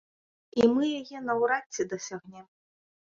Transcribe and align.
І 0.61 0.69
мы 0.75 0.87
яе 0.99 1.19
наўрад 1.25 1.65
ці 1.77 1.85
дасягнем. 1.91 2.45